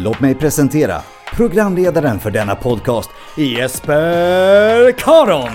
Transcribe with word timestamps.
Låt 0.00 0.20
mig 0.20 0.34
presentera 0.34 1.02
programledaren 1.32 2.18
för 2.18 2.30
denna 2.30 2.54
podcast, 2.54 3.10
Jesper 3.36 4.92
Karon. 4.92 5.50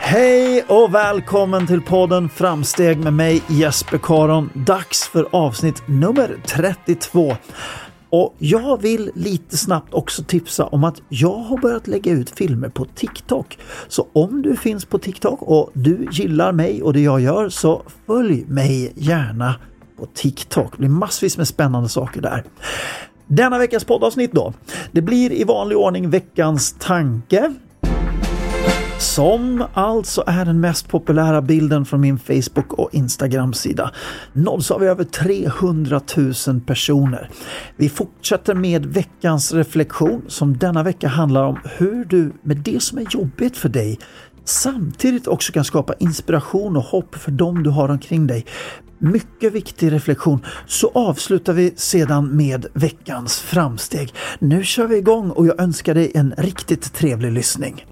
Hej 0.00 0.64
och 0.68 0.94
välkommen 0.94 1.66
till 1.66 1.80
podden 1.80 2.28
Framsteg 2.28 2.98
med 2.98 3.12
mig 3.12 3.42
Jesper 3.48 3.98
Karon. 3.98 4.50
Dags 4.54 5.08
för 5.08 5.28
avsnitt 5.30 5.82
nummer 5.88 6.36
32. 6.46 7.36
Och 8.10 8.34
jag 8.38 8.82
vill 8.82 9.10
lite 9.14 9.56
snabbt 9.56 9.94
också 9.94 10.24
tipsa 10.24 10.66
om 10.66 10.84
att 10.84 11.02
jag 11.08 11.36
har 11.36 11.58
börjat 11.58 11.86
lägga 11.86 12.12
ut 12.12 12.30
filmer 12.30 12.68
på 12.68 12.84
TikTok. 12.84 13.58
Så 13.88 14.08
om 14.12 14.42
du 14.42 14.56
finns 14.56 14.84
på 14.84 14.98
TikTok 14.98 15.42
och 15.42 15.70
du 15.72 16.08
gillar 16.12 16.52
mig 16.52 16.82
och 16.82 16.92
det 16.92 17.00
jag 17.00 17.20
gör 17.20 17.48
så 17.48 17.82
följ 18.06 18.44
mig 18.48 18.92
gärna 18.96 19.54
på 19.96 20.06
TikTok. 20.06 20.72
Det 20.72 20.78
blir 20.78 20.88
massvis 20.88 21.38
med 21.38 21.48
spännande 21.48 21.88
saker 21.88 22.20
där. 22.20 22.44
Denna 23.26 23.58
veckas 23.58 23.84
poddavsnitt 23.84 24.32
då. 24.32 24.52
Det 24.92 25.02
blir 25.02 25.32
i 25.32 25.44
vanlig 25.44 25.78
ordning 25.78 26.10
veckans 26.10 26.76
tanke. 26.78 27.54
Som 28.98 29.64
alltså 29.74 30.24
är 30.26 30.44
den 30.44 30.60
mest 30.60 30.88
populära 30.88 31.42
bilden 31.42 31.84
från 31.84 32.00
min 32.00 32.18
Facebook 32.18 32.72
och 32.72 32.88
Instagram-sida. 32.92 33.90
Nåddes 34.32 34.70
av 34.70 34.84
över 34.84 35.04
300 35.04 36.00
000 36.46 36.60
personer. 36.60 37.30
Vi 37.76 37.88
fortsätter 37.88 38.54
med 38.54 38.86
veckans 38.86 39.52
reflektion 39.52 40.22
som 40.28 40.58
denna 40.58 40.82
vecka 40.82 41.08
handlar 41.08 41.44
om 41.44 41.58
hur 41.76 42.04
du 42.04 42.32
med 42.42 42.56
det 42.56 42.82
som 42.82 42.98
är 42.98 43.06
jobbigt 43.10 43.56
för 43.56 43.68
dig 43.68 43.98
samtidigt 44.44 45.26
också 45.26 45.52
kan 45.52 45.64
skapa 45.64 45.94
inspiration 45.98 46.76
och 46.76 46.82
hopp 46.82 47.14
för 47.14 47.30
dem 47.30 47.62
du 47.62 47.70
har 47.70 47.88
omkring 47.88 48.26
dig. 48.26 48.46
Mycket 48.98 49.52
viktig 49.52 49.92
reflektion. 49.92 50.44
Så 50.66 50.90
avslutar 50.94 51.52
vi 51.52 51.72
sedan 51.76 52.36
med 52.36 52.66
veckans 52.74 53.40
framsteg. 53.40 54.14
Nu 54.38 54.64
kör 54.64 54.86
vi 54.86 54.96
igång 54.96 55.30
och 55.30 55.46
jag 55.46 55.60
önskar 55.60 55.94
dig 55.94 56.12
en 56.14 56.34
riktigt 56.38 56.92
trevlig 56.92 57.32
lyssning. 57.32 57.86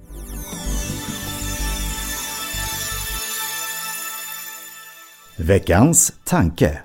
Veckans 5.39 6.13
tanke. 6.25 6.83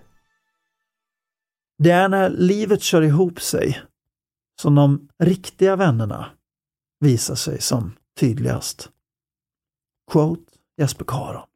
Det 1.78 1.92
är 1.92 2.10
när 2.10 2.30
livet 2.30 2.82
kör 2.82 3.02
ihop 3.02 3.42
sig 3.42 3.82
som 4.62 4.76
de 4.76 5.10
riktiga 5.20 5.76
vännerna 5.76 6.30
visar 7.00 7.36
sig 7.36 7.62
som 7.62 7.92
tydligast. 8.20 8.90
Quote 10.12 10.52
Jesper 10.78 11.06
Karon. 11.06 11.48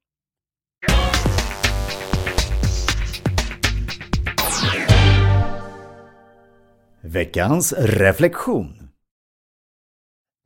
Veckans 7.03 7.73
reflektion. 7.77 8.89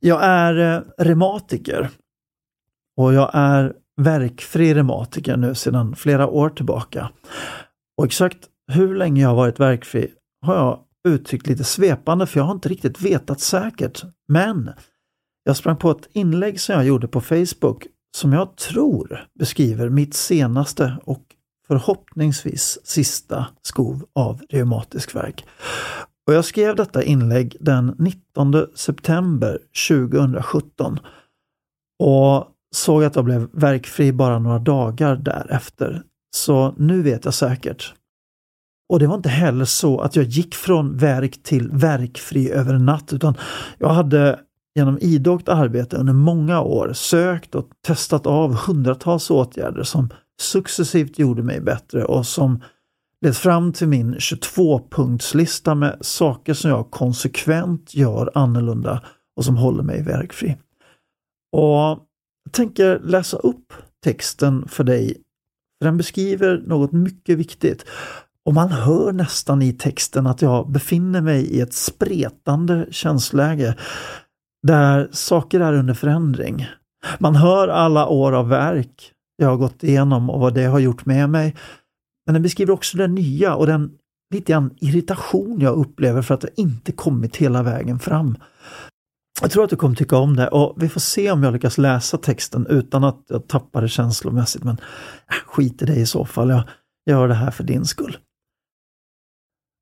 Jag 0.00 0.24
är 0.24 0.76
eh, 0.76 0.82
reumatiker 0.98 1.90
och 2.96 3.14
jag 3.14 3.30
är 3.34 3.74
verkfri 3.96 4.74
reumatiker 4.74 5.36
nu 5.36 5.54
sedan 5.54 5.96
flera 5.96 6.26
år 6.26 6.50
tillbaka. 6.50 7.10
Och 7.96 8.04
exakt 8.04 8.38
hur 8.72 8.94
länge 8.94 9.22
jag 9.22 9.28
har 9.28 9.36
varit 9.36 9.60
verkfri 9.60 10.12
har 10.40 10.54
jag 10.54 10.80
uttryckt 11.08 11.46
lite 11.46 11.64
svepande 11.64 12.26
för 12.26 12.40
jag 12.40 12.44
har 12.44 12.54
inte 12.54 12.68
riktigt 12.68 13.00
vetat 13.00 13.40
säkert. 13.40 14.02
Men 14.28 14.70
jag 15.44 15.56
sprang 15.56 15.76
på 15.76 15.90
ett 15.90 16.08
inlägg 16.12 16.60
som 16.60 16.74
jag 16.74 16.84
gjorde 16.84 17.08
på 17.08 17.20
Facebook 17.20 17.86
som 18.16 18.32
jag 18.32 18.56
tror 18.56 19.26
beskriver 19.38 19.88
mitt 19.88 20.14
senaste 20.14 20.96
och 21.04 21.22
förhoppningsvis 21.66 22.78
sista 22.84 23.46
skov 23.62 24.04
av 24.14 24.42
reumatisk 24.50 25.14
värk. 25.14 25.44
Och 26.26 26.34
jag 26.34 26.44
skrev 26.44 26.76
detta 26.76 27.02
inlägg 27.02 27.56
den 27.60 27.94
19 27.98 28.66
september 28.74 29.58
2017 29.88 30.98
och 31.98 32.48
såg 32.74 33.04
att 33.04 33.16
jag 33.16 33.24
blev 33.24 33.48
verkfri 33.52 34.12
bara 34.12 34.38
några 34.38 34.58
dagar 34.58 35.16
därefter. 35.16 36.02
Så 36.36 36.74
nu 36.78 37.02
vet 37.02 37.24
jag 37.24 37.34
säkert. 37.34 37.94
Och 38.88 38.98
det 38.98 39.06
var 39.06 39.14
inte 39.14 39.28
heller 39.28 39.64
så 39.64 40.00
att 40.00 40.16
jag 40.16 40.24
gick 40.24 40.54
från 40.54 40.96
verk 40.96 41.42
till 41.42 41.70
verkfri 41.70 42.50
över 42.50 42.74
en 42.74 42.86
natt 42.86 43.12
utan 43.12 43.34
jag 43.78 43.88
hade 43.88 44.40
genom 44.74 44.98
idogt 45.00 45.48
arbete 45.48 45.96
under 45.96 46.12
många 46.12 46.60
år 46.60 46.92
sökt 46.92 47.54
och 47.54 47.68
testat 47.86 48.26
av 48.26 48.54
hundratals 48.54 49.30
åtgärder 49.30 49.82
som 49.82 50.10
successivt 50.40 51.18
gjorde 51.18 51.42
mig 51.42 51.60
bättre 51.60 52.04
och 52.04 52.26
som 52.26 52.62
lett 53.24 53.36
fram 53.36 53.72
till 53.72 53.88
min 53.88 54.14
22-punktslista 54.14 55.74
med 55.74 55.98
saker 56.00 56.54
som 56.54 56.70
jag 56.70 56.90
konsekvent 56.90 57.94
gör 57.94 58.30
annorlunda 58.34 59.02
och 59.36 59.44
som 59.44 59.56
håller 59.56 59.82
mig 59.82 60.02
verkfri. 60.02 60.56
Och 61.52 62.06
jag 62.44 62.52
tänker 62.52 62.98
läsa 62.98 63.36
upp 63.36 63.72
texten 64.04 64.68
för 64.68 64.84
dig. 64.84 65.16
För 65.78 65.86
Den 65.86 65.96
beskriver 65.96 66.62
något 66.66 66.92
mycket 66.92 67.38
viktigt. 67.38 67.86
Och 68.44 68.54
man 68.54 68.68
hör 68.68 69.12
nästan 69.12 69.62
i 69.62 69.72
texten 69.72 70.26
att 70.26 70.42
jag 70.42 70.70
befinner 70.70 71.20
mig 71.20 71.46
i 71.46 71.60
ett 71.60 71.74
spretande 71.74 72.86
känsloläge 72.90 73.76
där 74.66 75.08
saker 75.12 75.60
är 75.60 75.72
under 75.72 75.94
förändring. 75.94 76.66
Man 77.18 77.36
hör 77.36 77.68
alla 77.68 78.06
år 78.08 78.32
av 78.32 78.48
verk 78.48 79.12
jag 79.36 79.48
har 79.48 79.56
gått 79.56 79.84
igenom 79.84 80.30
och 80.30 80.40
vad 80.40 80.54
det 80.54 80.64
har 80.64 80.78
gjort 80.78 81.06
med 81.06 81.30
mig. 81.30 81.56
Men 82.26 82.32
den 82.32 82.42
beskriver 82.42 82.72
också 82.72 82.96
det 82.96 83.08
nya 83.08 83.54
och 83.54 83.66
den 83.66 83.98
lite 84.34 84.52
grann 84.52 84.74
irritation 84.76 85.60
jag 85.60 85.76
upplever 85.76 86.22
för 86.22 86.34
att 86.34 86.42
jag 86.42 86.52
inte 86.56 86.92
kommit 86.92 87.36
hela 87.36 87.62
vägen 87.62 87.98
fram. 87.98 88.38
Jag 89.40 89.50
tror 89.50 89.64
att 89.64 89.70
du 89.70 89.76
kommer 89.76 89.96
tycka 89.96 90.16
om 90.16 90.36
det 90.36 90.48
och 90.48 90.82
vi 90.82 90.88
får 90.88 91.00
se 91.00 91.30
om 91.30 91.42
jag 91.42 91.52
lyckas 91.52 91.78
läsa 91.78 92.18
texten 92.18 92.66
utan 92.66 93.04
att 93.04 93.24
jag 93.28 93.48
tappar 93.48 93.82
det 93.82 93.88
känslomässigt. 93.88 94.64
Men 94.64 94.76
äh, 95.28 95.34
skit 95.46 95.82
i 95.82 95.84
det 95.84 95.96
i 95.96 96.06
så 96.06 96.24
fall. 96.24 96.50
Jag 96.50 96.64
gör 97.10 97.28
det 97.28 97.34
här 97.34 97.50
för 97.50 97.64
din 97.64 97.84
skull. 97.84 98.18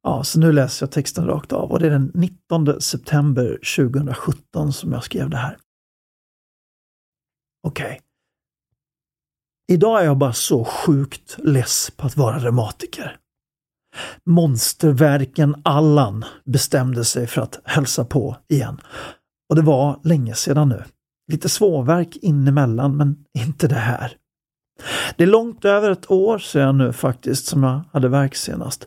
Ja, 0.02 0.24
så 0.24 0.40
nu 0.40 0.52
läser 0.52 0.86
jag 0.86 0.92
texten 0.92 1.26
rakt 1.26 1.52
av 1.52 1.70
och 1.72 1.80
det 1.80 1.86
är 1.86 1.90
den 1.90 2.10
19 2.14 2.80
september 2.80 3.58
2017 3.76 4.72
som 4.72 4.92
jag 4.92 5.04
skrev 5.04 5.30
det 5.30 5.36
här. 5.36 5.56
Okej. 7.66 7.86
Okay. 7.86 7.98
Idag 9.72 10.00
är 10.00 10.04
jag 10.04 10.18
bara 10.18 10.32
så 10.32 10.64
sjukt 10.64 11.36
less 11.38 11.90
på 11.96 12.06
att 12.06 12.16
vara 12.16 12.38
reumatiker. 12.38 13.16
Monsterverken 14.26 15.54
Allan 15.64 16.24
bestämde 16.44 17.04
sig 17.04 17.26
för 17.26 17.42
att 17.42 17.60
hälsa 17.64 18.04
på 18.04 18.36
igen. 18.48 18.80
Och 19.48 19.56
det 19.56 19.62
var 19.62 20.00
länge 20.02 20.34
sedan 20.34 20.68
nu. 20.68 20.84
Lite 21.32 21.48
svårverk 21.48 22.16
inemellan, 22.16 22.96
men 22.96 23.24
inte 23.38 23.68
det 23.68 23.74
här. 23.74 24.16
Det 25.16 25.22
är 25.22 25.28
långt 25.28 25.64
över 25.64 25.90
ett 25.90 26.10
år 26.10 26.38
sedan 26.38 26.78
nu 26.78 26.92
faktiskt 26.92 27.46
som 27.46 27.62
jag 27.62 27.80
hade 27.92 28.08
verk 28.08 28.34
senast. 28.34 28.86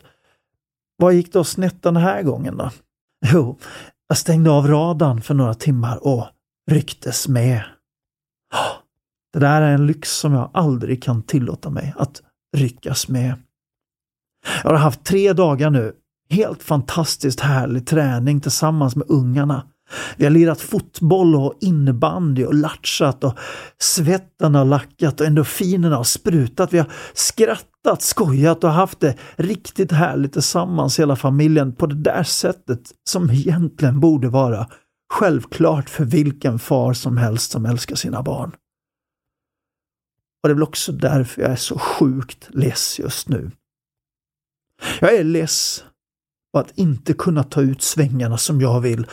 Vad 0.96 1.14
gick 1.14 1.32
då 1.32 1.44
snett 1.44 1.82
den 1.82 1.96
här 1.96 2.22
gången 2.22 2.56
då? 2.56 2.70
Jo, 3.32 3.58
jag 4.08 4.18
stängde 4.18 4.50
av 4.50 4.66
radarn 4.66 5.20
för 5.20 5.34
några 5.34 5.54
timmar 5.54 6.06
och 6.06 6.26
rycktes 6.70 7.28
med. 7.28 7.62
Det 9.38 9.46
där 9.46 9.62
är 9.62 9.74
en 9.74 9.86
lyx 9.86 10.10
som 10.10 10.32
jag 10.32 10.50
aldrig 10.54 11.02
kan 11.02 11.22
tillåta 11.22 11.70
mig 11.70 11.94
att 11.96 12.22
ryckas 12.56 13.08
med. 13.08 13.34
Jag 14.62 14.70
har 14.70 14.76
haft 14.76 15.04
tre 15.04 15.32
dagar 15.32 15.70
nu, 15.70 15.92
helt 16.30 16.62
fantastiskt 16.62 17.40
härlig 17.40 17.86
träning 17.86 18.40
tillsammans 18.40 18.96
med 18.96 19.06
ungarna. 19.10 19.66
Vi 20.16 20.24
har 20.24 20.30
lirat 20.30 20.60
fotboll 20.60 21.36
och 21.36 21.54
innebandy 21.60 22.44
och 22.44 22.54
latchat 22.54 23.24
och 23.24 23.38
svetten 23.78 24.54
har 24.54 24.64
lackat 24.64 25.20
och 25.20 25.26
endorfinerna 25.26 25.96
har 25.96 26.04
sprutat. 26.04 26.72
Vi 26.72 26.78
har 26.78 26.92
skrattat, 27.14 28.02
skojat 28.02 28.64
och 28.64 28.70
haft 28.70 29.00
det 29.00 29.14
riktigt 29.36 29.92
härligt 29.92 30.32
tillsammans 30.32 30.98
hela 30.98 31.16
familjen 31.16 31.72
på 31.74 31.86
det 31.86 32.02
där 32.02 32.22
sättet 32.22 32.80
som 33.10 33.30
egentligen 33.30 34.00
borde 34.00 34.28
vara 34.28 34.66
självklart 35.12 35.90
för 35.90 36.04
vilken 36.04 36.58
far 36.58 36.92
som 36.92 37.16
helst 37.16 37.50
som 37.50 37.66
älskar 37.66 37.96
sina 37.96 38.22
barn. 38.22 38.52
Och 40.48 40.50
det 40.50 40.52
är 40.52 40.54
väl 40.54 40.62
också 40.62 40.92
därför 40.92 41.42
jag 41.42 41.50
är 41.50 41.56
så 41.56 41.78
sjukt 41.78 42.48
less 42.50 42.98
just 42.98 43.28
nu. 43.28 43.50
Jag 45.00 45.14
är 45.14 45.24
less 45.24 45.84
på 46.52 46.58
att 46.58 46.78
inte 46.78 47.12
kunna 47.12 47.42
ta 47.42 47.60
ut 47.60 47.82
svängarna 47.82 48.38
som 48.38 48.60
jag 48.60 48.80
vill 48.80 49.06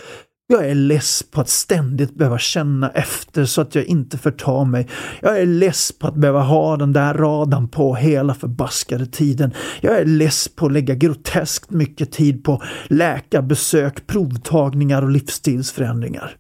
jag 0.48 0.70
är 0.70 0.76
less 0.76 1.24
på 1.24 1.42
att 1.42 1.50
ständigt 1.50 2.16
behöva 2.16 2.38
känna 2.38 2.90
efter 2.90 3.46
så 3.46 3.62
att 3.62 3.76
jag 3.76 3.86
inte 3.86 4.18
förtar 4.18 4.66
mig. 4.66 4.88
Jag 5.22 5.40
är 5.42 5.46
less 5.46 5.92
på 5.92 6.08
att 6.08 6.16
behöva 6.16 6.42
ha 6.42 6.78
den 6.78 6.94
där 6.94 7.14
radan 7.14 7.68
på 7.68 7.96
hela 7.96 8.34
förbaskade 8.34 9.06
tiden. 9.06 9.54
Jag 9.82 10.00
är 10.00 10.06
less 10.06 10.48
på 10.48 10.66
att 10.66 10.72
lägga 10.72 10.96
groteskt 10.96 11.72
mycket 11.72 12.12
tid 12.12 12.44
på 12.44 12.64
läkarbesök, 12.88 14.08
provtagningar 14.08 15.02
och 15.02 15.10
livsstilsförändringar. 15.10 16.38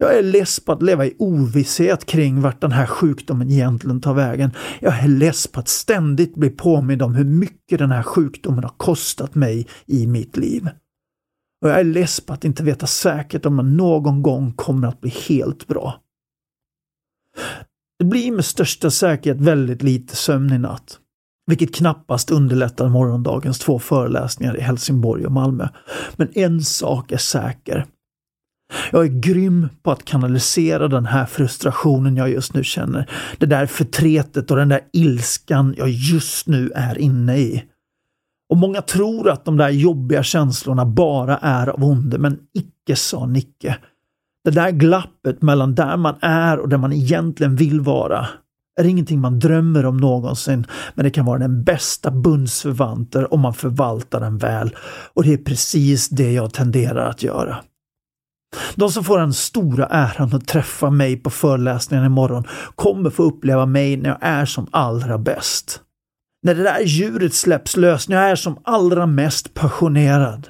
Jag 0.00 0.18
är 0.18 0.22
less 0.22 0.60
på 0.60 0.72
att 0.72 0.82
leva 0.82 1.06
i 1.06 1.16
ovisshet 1.18 2.04
kring 2.06 2.40
vart 2.40 2.60
den 2.60 2.72
här 2.72 2.86
sjukdomen 2.86 3.50
egentligen 3.50 4.00
tar 4.00 4.14
vägen. 4.14 4.50
Jag 4.80 4.98
är 4.98 5.08
less 5.08 5.46
på 5.46 5.60
att 5.60 5.68
ständigt 5.68 6.34
bli 6.34 6.50
påmind 6.50 7.02
om 7.02 7.14
hur 7.14 7.24
mycket 7.24 7.78
den 7.78 7.90
här 7.90 8.02
sjukdomen 8.02 8.64
har 8.64 8.74
kostat 8.76 9.34
mig 9.34 9.66
i 9.86 10.06
mitt 10.06 10.36
liv. 10.36 10.68
Och 11.62 11.70
jag 11.70 11.80
är 11.80 11.84
less 11.84 12.20
på 12.20 12.32
att 12.32 12.44
inte 12.44 12.62
veta 12.62 12.86
säkert 12.86 13.46
om 13.46 13.54
man 13.54 13.76
någon 13.76 14.22
gång 14.22 14.52
kommer 14.52 14.88
att 14.88 15.00
bli 15.00 15.10
helt 15.10 15.66
bra. 15.66 16.00
Det 17.98 18.04
blir 18.04 18.32
med 18.32 18.44
största 18.44 18.90
säkerhet 18.90 19.40
väldigt 19.40 19.82
lite 19.82 20.16
sömn 20.16 20.52
i 20.52 20.58
natt. 20.58 20.98
Vilket 21.46 21.74
knappast 21.74 22.30
underlättar 22.30 22.88
morgondagens 22.88 23.58
två 23.58 23.78
föreläsningar 23.78 24.56
i 24.56 24.60
Helsingborg 24.60 25.26
och 25.26 25.32
Malmö. 25.32 25.68
Men 26.16 26.28
en 26.34 26.62
sak 26.62 27.12
är 27.12 27.16
säker. 27.16 27.86
Jag 28.92 29.04
är 29.04 29.20
grym 29.20 29.68
på 29.82 29.90
att 29.92 30.04
kanalisera 30.04 30.88
den 30.88 31.06
här 31.06 31.26
frustrationen 31.26 32.16
jag 32.16 32.30
just 32.30 32.54
nu 32.54 32.64
känner. 32.64 33.10
Det 33.38 33.46
där 33.46 33.66
förtretet 33.66 34.50
och 34.50 34.56
den 34.56 34.68
där 34.68 34.80
ilskan 34.92 35.74
jag 35.78 35.88
just 35.88 36.46
nu 36.46 36.70
är 36.74 36.98
inne 36.98 37.38
i. 37.38 37.64
Och 38.50 38.56
många 38.56 38.82
tror 38.82 39.30
att 39.30 39.44
de 39.44 39.56
där 39.56 39.70
jobbiga 39.70 40.22
känslorna 40.22 40.86
bara 40.86 41.36
är 41.36 41.66
av 41.66 41.84
onde, 41.84 42.18
men 42.18 42.38
icke 42.54 42.96
sa 42.96 43.26
Nicke. 43.26 43.76
Det 44.44 44.50
där 44.50 44.70
glappet 44.70 45.42
mellan 45.42 45.74
där 45.74 45.96
man 45.96 46.14
är 46.20 46.58
och 46.58 46.68
där 46.68 46.78
man 46.78 46.92
egentligen 46.92 47.56
vill 47.56 47.80
vara 47.80 48.28
är 48.80 48.84
ingenting 48.84 49.20
man 49.20 49.38
drömmer 49.38 49.86
om 49.86 49.96
någonsin, 49.96 50.66
men 50.94 51.04
det 51.04 51.10
kan 51.10 51.24
vara 51.24 51.38
den 51.38 51.64
bästa 51.64 52.10
bundsförvanter 52.10 53.34
om 53.34 53.40
man 53.40 53.54
förvaltar 53.54 54.20
den 54.20 54.38
väl. 54.38 54.76
Och 55.14 55.24
det 55.24 55.32
är 55.32 55.36
precis 55.36 56.08
det 56.08 56.32
jag 56.32 56.54
tenderar 56.54 57.10
att 57.10 57.22
göra. 57.22 57.56
De 58.74 58.90
som 58.90 59.04
får 59.04 59.18
den 59.18 59.32
stora 59.32 59.86
äran 59.86 60.34
att 60.34 60.48
träffa 60.48 60.90
mig 60.90 61.16
på 61.16 61.30
föreläsningen 61.30 62.06
imorgon 62.06 62.44
kommer 62.74 63.10
få 63.10 63.22
uppleva 63.22 63.66
mig 63.66 63.96
när 63.96 64.08
jag 64.08 64.18
är 64.20 64.44
som 64.44 64.66
allra 64.70 65.18
bäst. 65.18 65.80
När 66.42 66.54
det 66.54 66.62
där 66.62 66.80
djuret 66.80 67.34
släpps 67.34 67.76
lös, 67.76 68.08
när 68.08 68.16
jag 68.16 68.30
är 68.30 68.36
som 68.36 68.58
allra 68.64 69.06
mest 69.06 69.54
passionerad. 69.54 70.48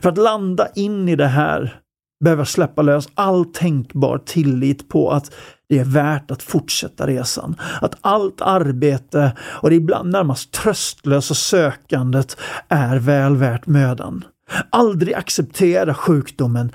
För 0.00 0.08
att 0.08 0.18
landa 0.18 0.68
in 0.74 1.08
i 1.08 1.16
det 1.16 1.26
här 1.26 1.80
behöver 2.24 2.40
jag 2.40 2.48
släppa 2.48 2.82
lös 2.82 3.08
all 3.14 3.44
tänkbar 3.44 4.18
tillit 4.18 4.88
på 4.88 5.10
att 5.10 5.34
det 5.68 5.78
är 5.78 5.84
värt 5.84 6.30
att 6.30 6.42
fortsätta 6.42 7.06
resan. 7.06 7.56
Att 7.80 7.94
allt 8.00 8.40
arbete 8.40 9.32
och 9.40 9.70
det 9.70 9.76
ibland 9.76 10.10
närmast 10.10 10.52
tröstlösa 10.52 11.34
sökandet 11.34 12.36
är 12.68 12.96
väl 12.98 13.36
värt 13.36 13.66
mödan. 13.66 14.24
Aldrig 14.70 15.14
acceptera 15.14 15.94
sjukdomen, 15.94 16.72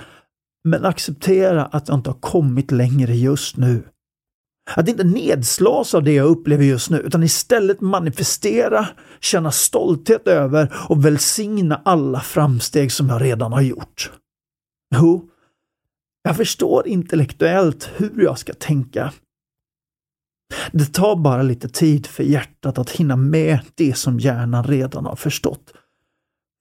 men 0.63 0.86
acceptera 0.86 1.65
att 1.65 1.88
jag 1.88 1.98
inte 1.98 2.10
har 2.10 2.20
kommit 2.20 2.72
längre 2.72 3.15
just 3.15 3.58
nu. 3.58 3.84
Att 4.75 4.88
inte 4.88 5.03
nedslås 5.03 5.93
av 5.93 6.03
det 6.03 6.13
jag 6.13 6.27
upplever 6.27 6.63
just 6.63 6.89
nu, 6.89 6.98
utan 6.98 7.24
istället 7.24 7.82
manifestera, 7.82 8.88
känna 9.20 9.51
stolthet 9.51 10.27
över 10.27 10.74
och 10.89 11.05
välsigna 11.05 11.82
alla 11.86 12.20
framsteg 12.20 12.91
som 12.91 13.10
jag 13.10 13.22
redan 13.22 13.53
har 13.53 13.62
gjort. 13.62 14.12
Jo, 14.96 15.29
jag 16.24 16.38
förstår 16.38 16.88
intellektuellt 16.88 17.89
hur 17.96 18.24
jag 18.24 18.39
ska 18.39 18.53
tänka. 18.53 19.13
Det 20.72 20.86
tar 20.86 21.15
bara 21.15 21.41
lite 21.41 21.70
tid 21.70 22.08
för 22.08 22.24
hjärtat 22.24 22.77
att 22.77 22.89
hinna 22.89 23.15
med 23.15 23.60
det 23.75 23.98
som 23.98 24.20
hjärnan 24.20 24.63
redan 24.63 25.05
har 25.05 25.15
förstått. 25.15 25.74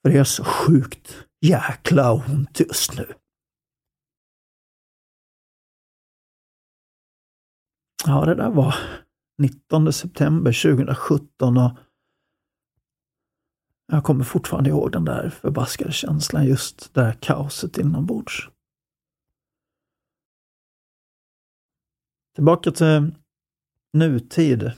För 0.03 0.13
det 0.13 0.19
är 0.19 0.25
så 0.25 0.45
sjukt 0.45 1.17
jäkla 1.41 2.13
ont 2.13 2.61
just 2.61 2.97
nu. 2.97 3.07
Ja, 8.07 8.25
det 8.25 8.35
där 8.35 8.51
var 8.51 8.75
19 9.39 9.93
september 9.93 10.63
2017 10.63 11.57
och 11.57 11.71
jag 13.87 14.05
kommer 14.05 14.25
fortfarande 14.25 14.71
ihåg 14.71 14.93
den 14.93 15.05
där 15.05 15.31
förbaskade 15.31 15.93
känslan, 15.93 16.47
just 16.47 16.95
det 16.95 17.01
där 17.01 17.13
kaoset 17.13 17.79
inombords. 17.79 18.51
Tillbaka 22.35 22.71
till 22.71 23.15
nutid. 23.93 24.73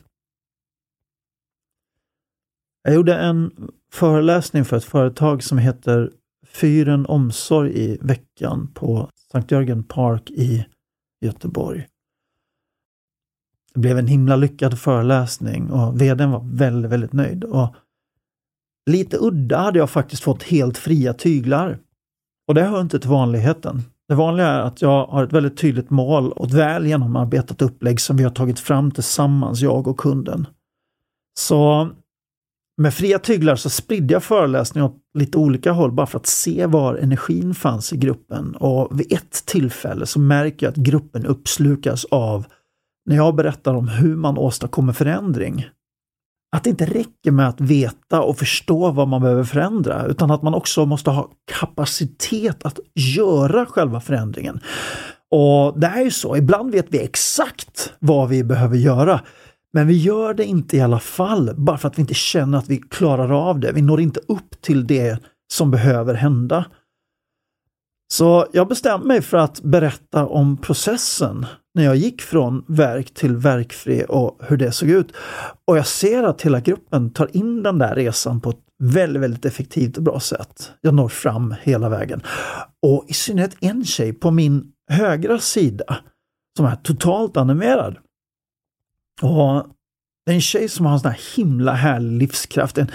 Jag 2.82 2.94
gjorde 2.94 3.14
en 3.14 3.70
föreläsning 3.92 4.64
för 4.64 4.76
ett 4.76 4.84
företag 4.84 5.42
som 5.42 5.58
heter 5.58 6.12
Fyren 6.46 7.06
Omsorg 7.06 7.72
i 7.78 7.98
veckan 8.02 8.72
på 8.74 9.10
Sankt 9.32 9.50
Jörgen 9.50 9.84
Park 9.84 10.30
i 10.30 10.66
Göteborg. 11.20 11.86
Det 13.74 13.80
blev 13.80 13.98
en 13.98 14.06
himla 14.06 14.36
lyckad 14.36 14.78
föreläsning 14.78 15.70
och 15.70 16.00
vdn 16.00 16.30
var 16.30 16.42
väldigt, 16.52 16.90
väldigt 16.90 17.12
nöjd. 17.12 17.44
Och 17.44 17.74
lite 18.90 19.16
udda 19.20 19.58
hade 19.58 19.78
jag 19.78 19.90
faktiskt 19.90 20.22
fått 20.22 20.42
helt 20.42 20.78
fria 20.78 21.14
tyglar. 21.14 21.78
Och 22.48 22.54
det 22.54 22.62
hör 22.62 22.80
inte 22.80 22.98
till 22.98 23.10
vanligheten. 23.10 23.82
Det 24.08 24.14
vanliga 24.14 24.46
är 24.46 24.60
att 24.60 24.82
jag 24.82 25.06
har 25.06 25.24
ett 25.24 25.32
väldigt 25.32 25.56
tydligt 25.56 25.90
mål 25.90 26.32
och 26.32 26.46
ett 26.46 26.52
väl 26.52 26.86
genomarbetat 26.86 27.62
upplägg 27.62 28.00
som 28.00 28.16
vi 28.16 28.24
har 28.24 28.30
tagit 28.30 28.60
fram 28.60 28.90
tillsammans, 28.90 29.60
jag 29.60 29.88
och 29.88 29.98
kunden. 29.98 30.46
Så 31.38 31.90
med 32.76 32.94
fria 32.94 33.18
tyglar 33.18 33.56
så 33.56 33.70
spridde 33.70 34.12
jag 34.12 34.22
föreläsningar 34.22 34.86
åt 34.86 34.96
lite 35.18 35.38
olika 35.38 35.72
håll 35.72 35.92
bara 35.92 36.06
för 36.06 36.18
att 36.18 36.26
se 36.26 36.66
var 36.66 36.94
energin 36.94 37.54
fanns 37.54 37.92
i 37.92 37.96
gruppen. 37.96 38.56
Och 38.56 39.00
vid 39.00 39.12
ett 39.12 39.46
tillfälle 39.46 40.06
så 40.06 40.20
märker 40.20 40.66
jag 40.66 40.70
att 40.70 40.76
gruppen 40.76 41.26
uppslukas 41.26 42.04
av 42.04 42.46
när 43.06 43.16
jag 43.16 43.34
berättar 43.34 43.74
om 43.74 43.88
hur 43.88 44.16
man 44.16 44.38
åstadkommer 44.38 44.92
förändring. 44.92 45.66
Att 46.56 46.64
det 46.64 46.70
inte 46.70 46.86
räcker 46.86 47.30
med 47.30 47.48
att 47.48 47.60
veta 47.60 48.22
och 48.22 48.38
förstå 48.38 48.90
vad 48.90 49.08
man 49.08 49.22
behöver 49.22 49.44
förändra, 49.44 50.06
utan 50.06 50.30
att 50.30 50.42
man 50.42 50.54
också 50.54 50.86
måste 50.86 51.10
ha 51.10 51.30
kapacitet 51.60 52.64
att 52.64 52.78
göra 52.94 53.66
själva 53.66 54.00
förändringen. 54.00 54.60
Och 55.30 55.80
det 55.80 55.86
är 55.86 56.02
ju 56.02 56.10
så, 56.10 56.36
ibland 56.36 56.72
vet 56.72 56.86
vi 56.88 57.04
exakt 57.04 57.92
vad 57.98 58.28
vi 58.28 58.44
behöver 58.44 58.76
göra, 58.76 59.20
men 59.72 59.86
vi 59.86 59.96
gör 59.96 60.34
det 60.34 60.44
inte 60.44 60.76
i 60.76 60.80
alla 60.80 61.00
fall, 61.00 61.50
bara 61.56 61.78
för 61.78 61.88
att 61.88 61.98
vi 61.98 62.00
inte 62.00 62.14
känner 62.14 62.58
att 62.58 62.68
vi 62.68 62.76
klarar 62.76 63.48
av 63.48 63.60
det. 63.60 63.72
Vi 63.72 63.82
når 63.82 64.00
inte 64.00 64.20
upp 64.28 64.60
till 64.60 64.86
det 64.86 65.18
som 65.52 65.70
behöver 65.70 66.14
hända. 66.14 66.64
Så 68.12 68.46
jag 68.52 68.68
bestämde 68.68 69.06
mig 69.06 69.22
för 69.22 69.36
att 69.36 69.60
berätta 69.60 70.26
om 70.26 70.56
processen 70.56 71.46
när 71.74 71.84
jag 71.84 71.96
gick 71.96 72.22
från 72.22 72.64
verk 72.68 73.14
till 73.14 73.36
verkfri 73.36 74.04
och 74.08 74.40
hur 74.42 74.56
det 74.56 74.72
såg 74.72 74.88
ut. 74.88 75.12
Och 75.64 75.78
jag 75.78 75.86
ser 75.86 76.22
att 76.22 76.42
hela 76.42 76.60
gruppen 76.60 77.10
tar 77.10 77.36
in 77.36 77.62
den 77.62 77.78
där 77.78 77.94
resan 77.94 78.40
på 78.40 78.50
ett 78.50 78.60
väldigt, 78.78 79.22
väldigt 79.22 79.44
effektivt 79.44 79.96
och 79.96 80.02
bra 80.02 80.20
sätt. 80.20 80.72
Jag 80.80 80.94
når 80.94 81.08
fram 81.08 81.54
hela 81.62 81.88
vägen. 81.88 82.22
Och 82.82 83.04
i 83.08 83.12
synnerhet 83.12 83.56
en 83.60 83.84
tjej 83.84 84.12
på 84.12 84.30
min 84.30 84.72
högra 84.90 85.38
sida 85.38 85.96
som 86.56 86.66
är 86.66 86.76
totalt 86.76 87.36
animerad. 87.36 87.96
Och 89.22 89.66
en 90.30 90.40
tjej 90.40 90.68
som 90.68 90.86
har 90.86 90.92
en 90.92 91.00
sån 91.00 91.10
här 91.10 91.20
himla 91.36 91.72
härlig 91.72 92.18
livskraft. 92.18 92.78
En, 92.78 92.90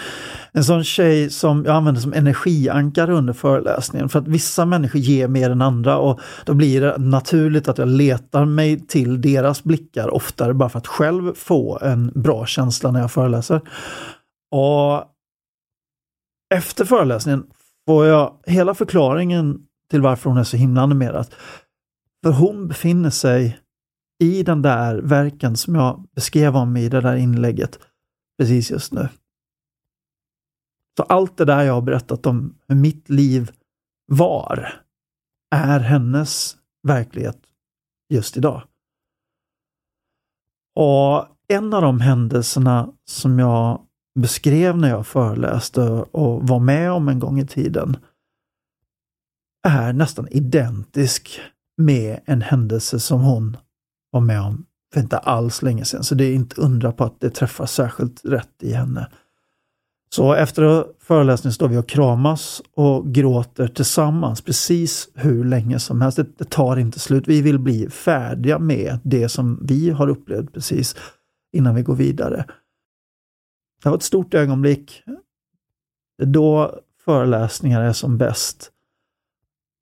en 0.51 0.63
sån 0.63 0.83
tjej 0.83 1.29
som 1.29 1.65
jag 1.65 1.75
använder 1.75 2.01
som 2.01 2.13
energiankare 2.13 3.13
under 3.13 3.33
föreläsningen 3.33 4.09
för 4.09 4.19
att 4.19 4.27
vissa 4.27 4.65
människor 4.65 5.01
ger 5.01 5.27
mer 5.27 5.49
än 5.49 5.61
andra 5.61 5.97
och 5.97 6.19
då 6.45 6.53
blir 6.53 6.81
det 6.81 6.97
naturligt 6.97 7.67
att 7.67 7.77
jag 7.77 7.87
letar 7.87 8.45
mig 8.45 8.87
till 8.87 9.21
deras 9.21 9.63
blickar 9.63 10.13
oftare 10.13 10.53
bara 10.53 10.69
för 10.69 10.79
att 10.79 10.87
själv 10.87 11.33
få 11.33 11.79
en 11.81 12.11
bra 12.15 12.45
känsla 12.45 12.91
när 12.91 12.99
jag 12.99 13.11
föreläser. 13.11 13.61
Och 14.51 15.03
efter 16.55 16.85
föreläsningen 16.85 17.43
får 17.87 18.05
jag 18.05 18.33
hela 18.45 18.73
förklaringen 18.73 19.59
till 19.91 20.01
varför 20.01 20.29
hon 20.29 20.39
är 20.39 20.43
så 20.43 20.57
himla 20.57 20.81
animerad. 20.81 21.27
För 22.23 22.31
hon 22.31 22.67
befinner 22.67 23.09
sig 23.09 23.59
i 24.19 24.43
den 24.43 24.61
där 24.61 24.95
verken 24.95 25.57
som 25.57 25.75
jag 25.75 26.07
beskrev 26.15 26.55
om 26.55 26.77
i 26.77 26.89
det 26.89 27.01
där 27.01 27.15
inlägget 27.15 27.79
precis 28.37 28.71
just 28.71 28.93
nu. 28.93 29.09
Så 30.97 31.03
allt 31.03 31.37
det 31.37 31.45
där 31.45 31.63
jag 31.63 31.73
har 31.73 31.81
berättat 31.81 32.25
om 32.25 32.55
hur 32.67 32.75
mitt 32.75 33.09
liv 33.09 33.51
var, 34.05 34.81
är 35.55 35.79
hennes 35.79 36.57
verklighet 36.87 37.37
just 38.09 38.37
idag. 38.37 38.63
Och 40.75 41.27
en 41.47 41.73
av 41.73 41.81
de 41.81 42.01
händelserna 42.01 42.93
som 43.05 43.39
jag 43.39 43.81
beskrev 44.19 44.77
när 44.77 44.89
jag 44.89 45.07
föreläste 45.07 45.81
och 45.91 46.47
var 46.47 46.59
med 46.59 46.91
om 46.91 47.09
en 47.09 47.19
gång 47.19 47.39
i 47.39 47.47
tiden 47.47 47.97
är 49.67 49.93
nästan 49.93 50.27
identisk 50.31 51.41
med 51.77 52.19
en 52.25 52.41
händelse 52.41 52.99
som 52.99 53.21
hon 53.21 53.57
var 54.11 54.21
med 54.21 54.41
om 54.41 54.65
för 54.93 54.99
inte 54.99 55.17
alls 55.17 55.61
länge 55.61 55.85
sedan. 55.85 56.03
Så 56.03 56.15
det 56.15 56.25
är 56.25 56.33
inte 56.33 56.61
undra 56.61 56.91
på 56.91 57.03
att 57.03 57.19
det 57.19 57.29
träffar 57.29 57.65
särskilt 57.65 58.25
rätt 58.25 58.63
i 58.63 58.73
henne. 58.73 59.07
Så 60.09 60.33
efter 60.33 60.85
föreläsningen 60.99 61.53
står 61.53 61.67
vi 61.67 61.77
och 61.77 61.89
kramas 61.89 62.61
och 62.73 63.13
gråter 63.13 63.67
tillsammans 63.67 64.41
precis 64.41 65.09
hur 65.13 65.43
länge 65.43 65.79
som 65.79 66.01
helst. 66.01 66.17
Det, 66.17 66.37
det, 66.37 66.49
tar 66.49 66.77
inte 66.77 66.99
slut. 66.99 67.27
Vi 67.27 67.41
vill 67.41 67.59
bli 67.59 67.89
färdiga 67.89 68.59
med 68.59 68.99
det 69.03 69.29
som 69.29 69.59
vi 69.65 69.89
har 69.89 70.09
upplevt 70.09 70.53
precis 70.53 70.95
innan 71.51 71.75
vi 71.75 71.81
går 71.81 71.95
vidare. 71.95 72.45
Det 73.83 73.89
var 73.89 73.97
ett 73.97 74.03
stort 74.03 74.33
ögonblick. 74.33 75.03
Det 76.17 76.23
är 76.23 76.27
då 76.27 76.79
föreläsningar 77.05 77.81
är 77.81 77.93
som 77.93 78.17
bäst. 78.17 78.71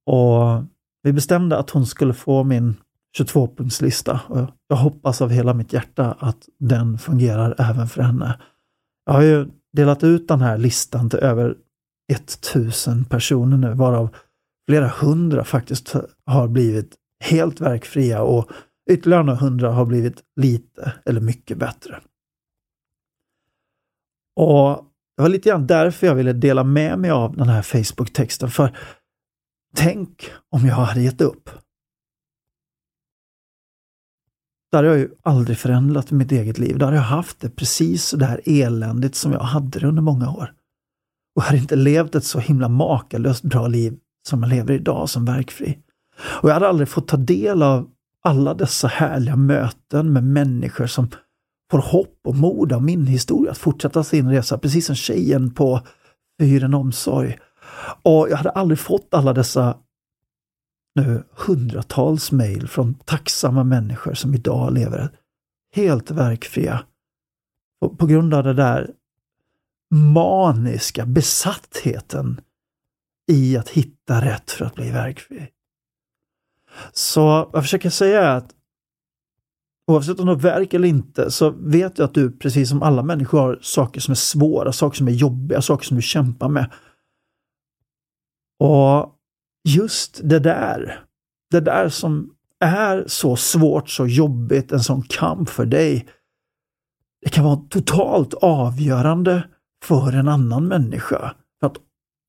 Och 0.05 0.63
vi 1.03 1.13
bestämde 1.13 1.57
att 1.57 1.69
hon 1.69 1.85
skulle 1.85 2.13
få 2.13 2.43
min 2.43 2.75
22-punktslista. 3.17 4.19
Jag 4.67 4.77
hoppas 4.77 5.21
av 5.21 5.29
hela 5.29 5.53
mitt 5.53 5.73
hjärta 5.73 6.17
att 6.19 6.49
den 6.59 6.97
fungerar 6.97 7.55
även 7.57 7.87
för 7.87 8.01
henne. 8.01 8.39
Jag 9.05 9.13
har 9.13 9.21
ju 9.21 9.47
delat 9.73 10.03
ut 10.03 10.27
den 10.27 10.41
här 10.41 10.57
listan 10.57 11.09
till 11.09 11.19
över 11.19 11.55
1000 12.11 13.05
personer 13.05 13.57
nu, 13.57 13.73
varav 13.73 14.15
flera 14.69 14.87
hundra 14.87 15.43
faktiskt 15.43 15.95
har 16.25 16.47
blivit 16.47 16.95
helt 17.23 17.61
verkfria 17.61 18.21
och 18.21 18.49
ytterligare 18.89 19.23
några 19.23 19.39
hundra 19.39 19.71
har 19.71 19.85
blivit 19.85 20.23
lite 20.35 20.93
eller 21.05 21.21
mycket 21.21 21.57
bättre. 21.57 21.99
Och 24.35 24.83
Det 25.17 25.21
var 25.21 25.29
lite 25.29 25.49
grann 25.49 25.67
därför 25.67 26.07
jag 26.07 26.15
ville 26.15 26.33
dela 26.33 26.63
med 26.63 26.99
mig 26.99 27.11
av 27.11 27.37
den 27.37 27.49
här 27.49 27.61
Facebook-texten, 27.61 28.49
för 28.49 28.77
tänk 29.75 30.31
om 30.49 30.65
jag 30.65 30.75
hade 30.75 31.01
gett 31.01 31.21
upp. 31.21 31.49
Där 34.71 34.83
har 34.83 34.89
jag 34.89 34.97
ju 34.97 35.09
aldrig 35.23 35.57
förändrat 35.57 36.11
mitt 36.11 36.31
eget 36.31 36.57
liv. 36.57 36.77
Där 36.77 36.85
har 36.85 36.93
jag 36.93 37.01
haft 37.01 37.39
det 37.39 37.49
precis 37.49 38.05
så 38.05 38.17
där 38.17 38.41
eländigt 38.45 39.15
som 39.15 39.31
jag 39.31 39.39
hade 39.39 39.79
det 39.79 39.87
under 39.87 40.01
många 40.01 40.31
år. 40.31 40.53
Och 41.35 41.41
jag 41.41 41.47
hade 41.47 41.57
inte 41.57 41.75
levt 41.75 42.15
ett 42.15 42.23
så 42.23 42.39
himla 42.39 42.69
makalöst 42.69 43.43
bra 43.43 43.67
liv 43.67 43.97
som 44.29 44.43
jag 44.43 44.49
lever 44.49 44.73
idag 44.73 45.09
som 45.09 45.25
verkfri. 45.25 45.77
Och 46.41 46.49
jag 46.49 46.53
hade 46.53 46.67
aldrig 46.67 46.89
fått 46.89 47.07
ta 47.07 47.17
del 47.17 47.63
av 47.63 47.87
alla 48.23 48.53
dessa 48.53 48.87
härliga 48.87 49.35
möten 49.35 50.13
med 50.13 50.23
människor 50.23 50.87
som 50.87 51.09
får 51.71 51.79
hopp 51.79 52.19
och 52.27 52.35
mod 52.35 52.73
av 52.73 52.83
min 52.83 53.07
historia 53.07 53.51
att 53.51 53.57
fortsätta 53.57 54.03
sin 54.03 54.29
resa, 54.29 54.57
precis 54.57 54.85
som 54.85 54.95
tjejen 54.95 55.53
på 55.53 55.81
Fyren 56.39 56.73
Omsorg. 56.73 57.37
Och 58.03 58.29
jag 58.29 58.37
hade 58.37 58.49
aldrig 58.49 58.79
fått 58.79 59.13
alla 59.13 59.33
dessa 59.33 59.77
nu 60.97 61.23
hundratals 61.31 62.31
mejl 62.31 62.67
från 62.67 62.93
tacksamma 62.93 63.63
människor 63.63 64.13
som 64.13 64.33
idag 64.33 64.73
lever 64.73 65.09
helt 65.73 66.11
verkfria. 66.11 66.85
Och 67.81 67.99
på 67.99 68.05
grund 68.05 68.33
av 68.33 68.43
den 68.43 68.55
där 68.55 68.91
maniska 69.91 71.05
besattheten 71.05 72.41
i 73.31 73.57
att 73.57 73.69
hitta 73.69 74.21
rätt 74.21 74.51
för 74.51 74.65
att 74.65 74.75
bli 74.75 74.91
verkfri. 74.91 75.49
Så 76.93 77.49
jag 77.53 77.63
försöker 77.63 77.89
säga 77.89 78.33
att 78.33 78.53
oavsett 79.87 80.19
om 80.19 80.25
du 80.25 80.31
har 80.31 80.39
verk 80.39 80.73
eller 80.73 80.87
inte 80.87 81.31
så 81.31 81.49
vet 81.49 81.97
jag 81.97 82.05
att 82.05 82.13
du 82.13 82.31
precis 82.31 82.69
som 82.69 82.83
alla 82.83 83.03
människor 83.03 83.39
har 83.39 83.59
saker 83.61 84.01
som 84.01 84.11
är 84.11 84.15
svåra, 84.15 84.71
saker 84.71 84.97
som 84.97 85.07
är 85.07 85.11
jobbiga, 85.11 85.61
saker 85.61 85.85
som 85.85 85.95
du 85.95 86.01
kämpar 86.01 86.49
med. 86.49 86.71
Och 88.59 89.16
just 89.67 90.19
det 90.23 90.39
där, 90.39 90.99
det 91.51 91.59
där 91.59 91.89
som 91.89 92.29
är 92.59 93.03
så 93.07 93.35
svårt, 93.35 93.89
så 93.89 94.07
jobbigt, 94.07 94.71
en 94.71 94.83
sån 94.83 95.01
kamp 95.01 95.49
för 95.49 95.65
dig. 95.65 96.07
Det 97.21 97.29
kan 97.29 97.43
vara 97.43 97.61
totalt 97.69 98.33
avgörande 98.33 99.43
för 99.83 100.13
en 100.13 100.27
annan 100.27 100.67
människa. 100.67 101.35
För 101.59 101.67
att 101.67 101.77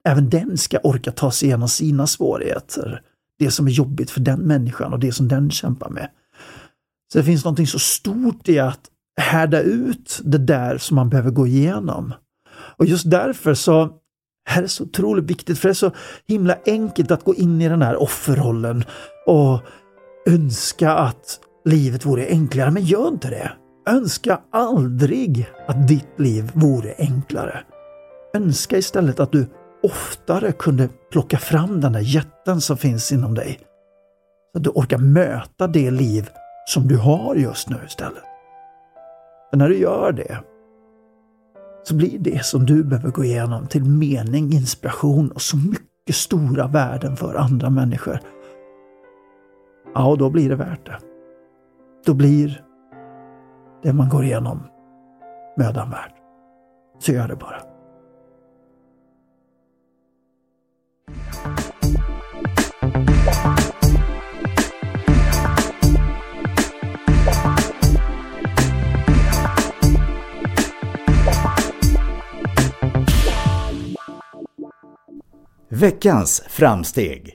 även 0.05 0.31
den 0.31 0.59
ska 0.59 0.79
orka 0.79 1.13
ta 1.13 1.31
sig 1.31 1.49
igenom 1.49 1.69
sina 1.69 2.07
svårigheter. 2.07 3.03
Det 3.39 3.51
som 3.51 3.67
är 3.67 3.71
jobbigt 3.71 4.11
för 4.11 4.21
den 4.21 4.41
människan 4.41 4.93
och 4.93 4.99
det 4.99 5.13
som 5.13 5.29
den 5.29 5.51
kämpar 5.51 5.91
med. 5.91 6.11
Så 7.13 7.19
det 7.19 7.25
finns 7.25 7.45
någonting 7.45 7.67
så 7.67 7.79
stort 7.79 8.49
i 8.49 8.59
att 8.59 8.81
härda 9.21 9.61
ut 9.61 10.21
det 10.25 10.39
där 10.39 10.79
som 10.79 10.95
man 10.95 11.09
behöver 11.09 11.31
gå 11.31 11.47
igenom. 11.47 12.15
Och 12.77 12.87
just 12.87 13.11
därför 13.11 13.55
så 13.55 13.99
här 14.49 14.63
är 14.63 14.67
så 14.67 14.85
otroligt 14.85 15.25
viktigt, 15.25 15.59
för 15.59 15.69
det 15.69 15.73
är 15.73 15.75
så 15.75 15.93
himla 16.27 16.57
enkelt 16.67 17.11
att 17.11 17.25
gå 17.25 17.35
in 17.35 17.63
i 17.63 17.69
den 17.69 17.83
här 17.83 18.03
offerrollen 18.03 18.85
och 19.27 19.61
önska 20.27 20.93
att 20.93 21.41
livet 21.65 22.07
vore 22.07 22.27
enklare, 22.27 22.71
men 22.71 22.85
gör 22.85 23.09
inte 23.09 23.31
det. 23.31 23.53
Önska 23.89 24.41
aldrig 24.53 25.49
att 25.67 25.89
ditt 25.89 26.21
liv 26.21 26.51
vore 26.55 26.95
enklare. 26.99 27.61
Önska 28.35 28.77
istället 28.77 29.21
att 29.21 29.33
du 29.33 29.47
oftare 29.83 30.53
kunde 30.53 30.89
plocka 31.13 31.39
fram 31.39 31.81
den 31.81 31.93
där 31.93 32.01
jätten 32.01 32.61
som 32.61 32.77
finns 32.77 33.13
inom 33.13 33.35
dig. 33.35 33.59
Så 34.53 34.59
att 34.59 34.65
du 34.65 34.71
orkar 34.71 34.99
möta 34.99 35.67
det 35.67 35.91
liv 35.91 36.31
som 36.67 36.89
du 36.89 36.97
har 36.97 37.35
just 37.35 37.69
nu 37.69 37.77
istället. 37.87 38.23
För 39.51 39.57
när 39.57 39.69
du 39.69 39.79
gör 39.79 40.13
det 40.13 40.39
så 41.83 41.95
blir 41.95 42.19
det 42.19 42.45
som 42.45 42.67
du 42.67 42.85
behöver 42.85 43.11
gå 43.11 43.25
igenom 43.25 43.67
till 43.67 43.85
mening, 43.85 44.53
inspiration 44.53 45.31
och 45.31 45.43
så 45.43 45.57
mycket 45.57 46.15
stora 46.15 46.67
värden 46.67 47.17
för 47.17 47.35
andra 47.35 47.71
människor. 47.71 48.21
Ja, 49.95 50.17
då 50.19 50.31
blir 50.31 50.49
det 50.49 50.57
värt 50.57 50.87
det. 50.87 50.99
Då 52.07 52.15
blir 52.15 52.65
det 53.83 53.93
man 53.93 54.09
går 54.09 54.25
igenom 54.25 54.61
mödan 55.57 55.91
värt. 55.91 56.15
Så 56.99 57.13
gör 57.13 57.29
det 57.29 57.37
bara. 57.37 57.68
Veckans 75.69 76.43
framsteg. 76.49 77.35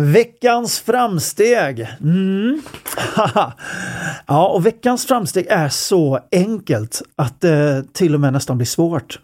Veckans 0.00 0.80
framsteg. 0.80 1.88
Mm. 2.00 2.62
ja, 4.26 4.48
och 4.48 4.66
veckans 4.66 5.06
framsteg 5.06 5.46
är 5.46 5.68
så 5.68 6.20
enkelt 6.32 7.02
att 7.16 7.40
det 7.40 7.84
till 7.92 8.14
och 8.14 8.20
med 8.20 8.32
nästan 8.32 8.58
blir 8.58 8.66
svårt. 8.66 9.20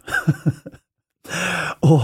och 1.79 2.01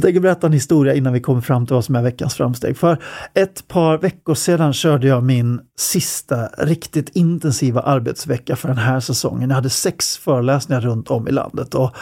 jag 0.00 0.04
tänker 0.08 0.20
berätta 0.20 0.46
en 0.46 0.52
historia 0.52 0.94
innan 0.94 1.12
vi 1.12 1.20
kommer 1.20 1.40
fram 1.40 1.66
till 1.66 1.74
vad 1.74 1.84
som 1.84 1.94
är 1.94 2.02
veckans 2.02 2.34
framsteg. 2.34 2.76
För 2.76 2.98
ett 3.34 3.68
par 3.68 3.98
veckor 3.98 4.34
sedan 4.34 4.72
körde 4.72 5.06
jag 5.06 5.22
min 5.22 5.60
sista 5.78 6.46
riktigt 6.46 7.08
intensiva 7.16 7.80
arbetsvecka 7.80 8.56
för 8.56 8.68
den 8.68 8.78
här 8.78 9.00
säsongen. 9.00 9.50
Jag 9.50 9.54
hade 9.54 9.70
sex 9.70 10.18
föreläsningar 10.18 10.80
runt 10.80 11.10
om 11.10 11.28
i 11.28 11.30
landet 11.30 11.74
och 11.74 11.96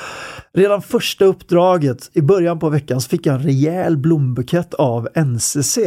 redan 0.54 0.82
första 0.82 1.24
uppdraget 1.24 2.10
i 2.12 2.22
början 2.22 2.58
på 2.58 2.68
veckan 2.68 3.00
så 3.00 3.08
fick 3.08 3.26
jag 3.26 3.34
en 3.34 3.42
rejäl 3.42 3.96
blombukett 3.96 4.74
av 4.74 5.08
NCC. 5.14 5.78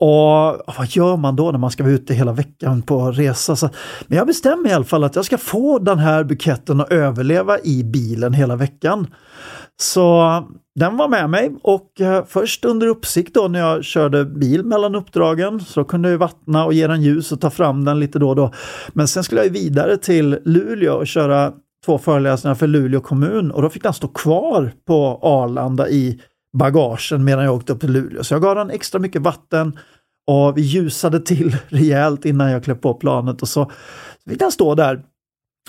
Och 0.00 0.74
vad 0.78 0.88
gör 0.88 1.16
man 1.16 1.36
då 1.36 1.50
när 1.50 1.58
man 1.58 1.70
ska 1.70 1.82
vara 1.82 1.92
ute 1.92 2.14
hela 2.14 2.32
veckan 2.32 2.82
på 2.82 3.10
resa? 3.10 3.56
Så, 3.56 3.70
men 4.06 4.18
jag 4.18 4.26
bestämmer 4.26 4.70
i 4.70 4.72
alla 4.72 4.84
fall 4.84 5.04
att 5.04 5.16
jag 5.16 5.24
ska 5.24 5.38
få 5.38 5.78
den 5.78 5.98
här 5.98 6.24
buketten 6.24 6.80
och 6.80 6.92
överleva 6.92 7.58
i 7.58 7.84
bilen 7.84 8.32
hela 8.32 8.56
veckan. 8.56 9.06
Så 9.76 10.42
den 10.74 10.96
var 10.96 11.08
med 11.08 11.30
mig 11.30 11.54
och 11.62 12.00
eh, 12.00 12.24
först 12.24 12.64
under 12.64 12.86
uppsikt 12.86 13.34
då 13.34 13.48
när 13.48 13.60
jag 13.60 13.84
körde 13.84 14.24
bil 14.24 14.64
mellan 14.64 14.94
uppdragen 14.94 15.60
så 15.60 15.84
kunde 15.84 16.10
jag 16.10 16.18
vattna 16.18 16.64
och 16.64 16.74
ge 16.74 16.86
den 16.86 17.02
ljus 17.02 17.32
och 17.32 17.40
ta 17.40 17.50
fram 17.50 17.84
den 17.84 18.00
lite 18.00 18.18
då 18.18 18.28
och 18.28 18.36
då. 18.36 18.52
Men 18.92 19.08
sen 19.08 19.24
skulle 19.24 19.44
jag 19.44 19.50
vidare 19.50 19.96
till 19.96 20.38
Luleå 20.44 20.94
och 20.94 21.06
köra 21.06 21.52
två 21.84 21.98
föreläsningar 21.98 22.54
för 22.54 22.66
Luleå 22.66 23.00
kommun 23.00 23.50
och 23.50 23.62
då 23.62 23.70
fick 23.70 23.82
den 23.82 23.94
stå 23.94 24.08
kvar 24.08 24.72
på 24.86 25.18
Arlanda 25.22 25.88
i 25.88 26.20
bagagen 26.58 27.24
medan 27.24 27.44
jag 27.44 27.54
åkte 27.54 27.72
upp 27.72 27.80
till 27.80 27.92
Luleå. 27.92 28.24
Så 28.24 28.34
jag 28.34 28.42
gav 28.42 28.56
den 28.56 28.70
extra 28.70 29.00
mycket 29.00 29.22
vatten 29.22 29.78
och 30.26 30.58
vi 30.58 30.62
ljusade 30.62 31.20
till 31.20 31.56
rejält 31.68 32.24
innan 32.24 32.50
jag 32.50 32.64
klev 32.64 32.74
på 32.74 32.94
planet 32.94 33.42
och 33.42 33.48
så 33.48 33.70
fick 34.28 34.38
den 34.38 34.52
stå 34.52 34.74
där 34.74 35.02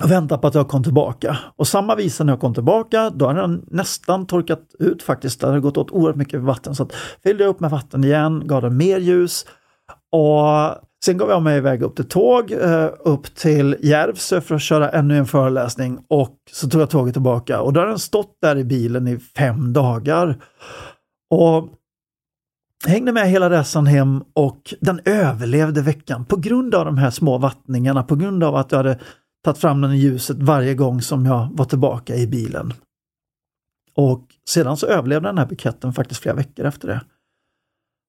och 0.04 0.12
vänta 0.12 0.38
på 0.38 0.48
att 0.48 0.56
jag 0.56 0.68
kom 0.68 0.84
tillbaka. 0.84 1.38
Och 1.56 1.68
samma 1.68 1.96
visa 1.96 2.24
när 2.24 2.34
jag 2.34 2.40
kom 2.40 2.54
tillbaka, 2.54 3.10
då 3.10 3.28
hade 3.28 3.42
den 3.42 3.66
nästan 3.68 4.28
torkat 4.28 4.62
ut 4.80 5.04
faktiskt. 5.04 5.42
Det 5.42 5.48
hade 5.48 5.60
gått 5.60 5.78
åt 5.78 5.92
oerhört 5.92 6.16
mycket 6.16 6.42
vatten. 6.42 6.76
Så 6.76 6.84
att 6.84 6.94
fyllde 7.24 7.44
jag 7.44 7.50
upp 7.50 7.60
med 7.60 7.72
vatten 7.72 8.04
igen, 8.04 8.48
gav 8.48 8.62
den 8.62 8.78
mer 8.78 9.00
ljus 9.00 9.46
och 10.12 10.76
sen 11.06 11.18
gav 11.18 11.30
jag 11.30 11.42
mig 11.42 11.58
iväg 11.58 11.82
upp 11.82 11.96
till 11.96 12.08
tåg, 12.08 12.52
eh, 12.52 12.90
upp 13.00 13.36
till 13.36 13.76
Järvsö 13.82 14.42
för 14.42 14.56
att 14.56 14.62
köra 14.62 14.90
ännu 14.90 15.18
en 15.18 15.26
föreläsning 15.26 16.00
och 16.08 16.38
så 16.52 16.70
tog 16.70 16.82
jag 16.82 16.90
tåget 16.90 17.14
tillbaka 17.14 17.62
och 17.62 17.74
då 17.74 17.80
hade 17.80 17.92
den 17.92 18.00
stått 18.00 18.38
där 18.42 18.58
i 18.58 18.64
bilen 18.64 19.08
i 19.08 19.20
fem 19.20 19.74
dagar. 19.74 20.38
Och 21.30 21.70
hängde 22.88 23.12
med 23.12 23.30
hela 23.30 23.50
resan 23.50 23.88
hem 23.88 24.24
och 24.34 24.74
den 24.82 25.00
överlevde 25.06 25.82
veckan 25.82 26.26
på 26.26 26.36
grund 26.36 26.76
av 26.76 26.86
de 26.86 26.98
här 26.98 27.10
små 27.10 27.38
vattningarna, 27.38 28.04
på 28.04 28.16
grund 28.16 28.44
av 28.44 28.56
att 28.56 28.72
jag 28.72 28.80
hade 28.80 29.00
tagit 29.46 29.58
fram 29.58 29.82
den 29.82 29.92
i 29.92 29.98
ljuset 29.98 30.38
varje 30.38 30.74
gång 30.74 31.02
som 31.02 31.26
jag 31.26 31.50
var 31.54 31.66
tillbaka 31.66 32.16
i 32.16 32.28
bilen. 32.28 32.74
Och 33.94 34.36
sedan 34.50 34.78
så 34.78 34.88
överlevde 34.88 35.30
den 35.30 35.38
här 35.38 35.46
buketten 35.46 35.94
faktiskt 35.94 36.22
flera 36.22 36.36
veckor 36.36 36.66
efter 36.66 36.88
det. 36.88 37.02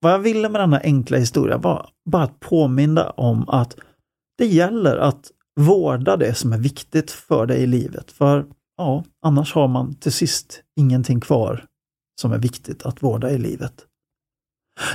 Vad 0.01 0.13
jag 0.13 0.19
ville 0.19 0.49
med 0.49 0.61
denna 0.61 0.81
enkla 0.81 1.19
historia 1.19 1.59
var 1.59 1.91
bara 2.11 2.23
att 2.23 2.41
påminna 2.41 3.11
om 3.11 3.49
att 3.49 3.77
det 4.39 4.47
gäller 4.47 4.97
att 4.97 5.31
vårda 5.61 6.17
det 6.17 6.35
som 6.35 6.53
är 6.53 6.59
viktigt 6.59 7.11
för 7.11 7.47
dig 7.47 7.63
i 7.63 7.67
livet. 7.67 8.13
För 8.13 8.47
ja, 8.77 9.05
annars 9.23 9.55
har 9.55 9.69
man 9.69 9.95
till 9.95 10.13
sist 10.13 10.63
ingenting 10.81 11.21
kvar 11.21 11.65
som 12.21 12.33
är 12.33 12.39
viktigt 12.39 12.83
att 12.83 13.03
vårda 13.03 13.31
i 13.31 13.39
livet. 13.39 13.87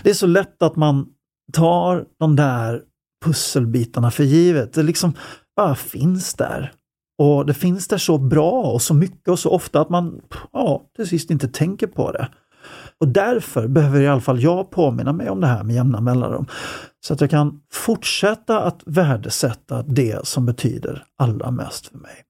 Det 0.03 0.09
är 0.09 0.13
så 0.13 0.27
lätt 0.27 0.61
att 0.61 0.75
man 0.75 1.13
tar 1.53 2.05
de 2.19 2.35
där 2.35 2.83
pusselbitarna 3.25 4.11
för 4.11 4.23
givet. 4.23 4.73
Det 4.73 4.83
liksom 4.83 5.13
bara 5.55 5.75
finns 5.75 6.33
där. 6.33 6.71
Och 7.17 7.45
det 7.45 7.53
finns 7.53 7.87
där 7.87 7.97
så 7.97 8.17
bra 8.17 8.51
och 8.51 8.81
så 8.81 8.93
mycket 8.93 9.27
och 9.27 9.39
så 9.39 9.49
ofta 9.49 9.81
att 9.81 9.89
man 9.89 10.21
ja, 10.53 10.81
till 10.95 11.07
sist 11.07 11.31
inte 11.31 11.47
tänker 11.47 11.87
på 11.87 12.11
det. 12.11 12.27
Och 12.99 13.07
därför 13.07 13.67
behöver 13.67 14.01
i 14.01 14.07
alla 14.07 14.21
fall 14.21 14.41
jag 14.41 14.71
påminna 14.71 15.13
mig 15.13 15.29
om 15.29 15.41
det 15.41 15.47
här 15.47 15.63
med 15.63 15.75
jämna 15.75 16.01
mellanrum. 16.01 16.45
Så 17.05 17.13
att 17.13 17.21
jag 17.21 17.29
kan 17.29 17.61
fortsätta 17.73 18.61
att 18.61 18.81
värdesätta 18.85 19.83
det 19.83 20.27
som 20.27 20.45
betyder 20.45 21.03
allra 21.17 21.51
mest 21.51 21.87
för 21.87 21.97
mig. 21.97 22.23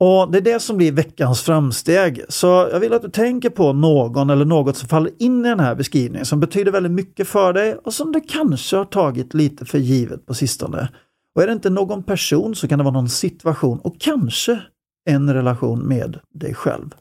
Och 0.00 0.30
Det 0.32 0.38
är 0.38 0.42
det 0.42 0.60
som 0.60 0.76
blir 0.76 0.92
veckans 0.92 1.42
framsteg. 1.42 2.24
Så 2.28 2.46
jag 2.46 2.80
vill 2.80 2.92
att 2.92 3.02
du 3.02 3.10
tänker 3.10 3.50
på 3.50 3.72
någon 3.72 4.30
eller 4.30 4.44
något 4.44 4.76
som 4.76 4.88
faller 4.88 5.12
in 5.18 5.44
i 5.44 5.48
den 5.48 5.60
här 5.60 5.74
beskrivningen 5.74 6.26
som 6.26 6.40
betyder 6.40 6.72
väldigt 6.72 6.92
mycket 6.92 7.28
för 7.28 7.52
dig 7.52 7.76
och 7.76 7.94
som 7.94 8.12
du 8.12 8.20
kanske 8.20 8.76
har 8.76 8.84
tagit 8.84 9.34
lite 9.34 9.64
för 9.64 9.78
givet 9.78 10.26
på 10.26 10.34
sistone. 10.34 10.88
Och 11.34 11.42
är 11.42 11.46
det 11.46 11.52
inte 11.52 11.70
någon 11.70 12.02
person 12.02 12.54
så 12.54 12.68
kan 12.68 12.78
det 12.78 12.84
vara 12.84 12.94
någon 12.94 13.08
situation 13.08 13.78
och 13.78 14.00
kanske 14.00 14.62
en 15.10 15.34
relation 15.34 15.78
med 15.78 16.18
dig 16.34 16.54
själv. 16.54 16.94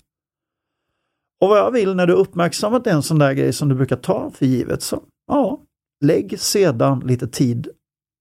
Och 1.41 1.49
vad 1.49 1.58
jag 1.58 1.71
vill 1.71 1.95
när 1.95 2.08
du 2.08 2.13
uppmärksammat 2.13 2.88
en 2.88 3.03
sån 3.03 3.19
där 3.19 3.34
grej 3.34 3.53
som 3.53 3.69
du 3.69 3.75
brukar 3.75 3.95
ta 3.95 4.31
för 4.31 4.45
givet, 4.45 4.81
så 4.84 5.01
ja, 5.27 5.60
lägg 6.05 6.39
sedan 6.39 6.99
lite 6.99 7.27
tid 7.27 7.67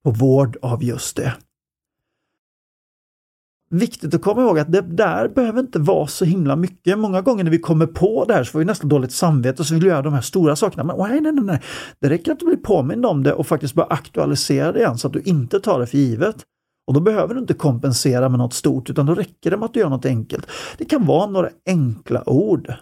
på 0.05 0.11
vård 0.11 0.57
av 0.63 0.85
just 0.85 1.17
det 1.17 1.35
viktigt 3.75 4.15
att 4.15 4.23
komma 4.23 4.43
ihåg 4.43 4.59
att 4.59 4.73
det 4.73 4.81
där 4.81 5.29
behöver 5.29 5.61
inte 5.61 5.79
vara 5.79 6.07
så 6.07 6.25
himla 6.25 6.57
mycket. 6.57 6.99
Många 6.99 7.21
gånger 7.21 7.45
när 7.45 7.51
vi 7.51 7.59
kommer 7.59 7.87
på 7.87 8.25
det 8.25 8.35
här 8.35 8.45
så 8.45 8.51
får 8.51 8.59
vi 8.59 8.65
nästan 8.65 8.89
dåligt 8.89 9.13
samvete 9.13 9.63
och 9.63 9.67
så 9.67 9.75
vill 9.75 9.83
vi 9.83 9.89
göra 9.89 10.03
de 10.03 10.13
här 10.13 10.21
stora 10.21 10.57
sakerna. 10.57 10.85
Men 10.85 10.97
nej, 10.99 11.21
nej, 11.21 11.33
nej, 11.33 11.45
nej. 11.45 11.63
Det 12.01 12.09
räcker 12.09 12.33
att 12.33 12.39
du 12.39 12.47
blir 12.47 12.57
påmind 12.57 13.07
om 13.07 13.23
det 13.23 13.33
och 13.33 13.47
faktiskt 13.47 13.75
börja 13.75 13.87
aktualisera 13.87 14.73
det 14.73 14.79
igen 14.79 14.99
så 14.99 15.07
att 15.07 15.13
du 15.13 15.21
inte 15.21 15.61
tar 15.61 15.81
det 15.81 15.87
för 15.87 15.99
givet. 15.99 16.37
Och 16.87 16.95
då 16.95 17.01
behöver 17.01 17.35
du 17.35 17.41
inte 17.41 17.55
kompensera 17.55 18.29
med 18.29 18.39
något 18.39 18.55
stort 18.55 18.91
utan 18.91 19.07
då 19.07 19.15
räcker 19.15 19.51
det 19.51 19.57
med 19.57 19.67
att 19.67 19.75
du 19.75 19.81
gör 19.81 19.91
något 19.91 20.07
enkelt. 20.07 20.47
Det 20.79 20.85
kan 20.85 21.07
vara 21.07 21.27
några 21.27 21.49
enkla 21.67 22.29
ord. 22.29 22.75